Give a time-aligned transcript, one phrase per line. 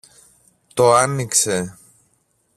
[0.73, 1.77] το άνοιξε